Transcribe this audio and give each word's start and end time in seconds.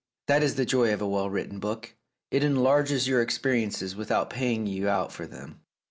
That 0.25 0.41
is 0.41 0.55
the 0.55 0.65
joy 0.65 0.91
of 0.95 1.01
a 1.03 1.07
well 1.07 1.29
written 1.29 1.59
book: 1.59 1.93
it 2.31 2.43
enlarges 2.43 3.07
your 3.07 3.21
experiences 3.21 3.95
without 3.95 4.31
paying 4.31 4.65
you 4.65 4.89
out 4.89 5.11
for 5.11 5.27
them." 5.27 5.61